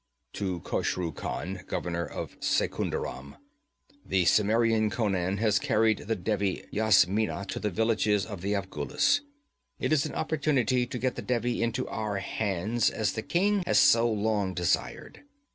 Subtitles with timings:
[0.33, 3.35] 'To Khosru Khan, governor of Secunderam:
[4.03, 9.21] the Cimmerian Conan has carried the Devi Yasmina to the villages of the Afghulis.
[9.79, 13.77] It is an opportunity to get the Devi into our hands, as the king has
[13.77, 15.21] so long desired.